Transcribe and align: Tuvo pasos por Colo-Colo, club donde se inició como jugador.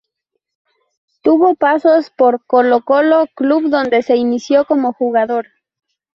Tuvo 1.21 1.53
pasos 1.53 2.09
por 2.09 2.43
Colo-Colo, 2.47 3.27
club 3.35 3.69
donde 3.69 4.01
se 4.01 4.15
inició 4.15 4.65
como 4.65 4.93
jugador. 4.93 5.45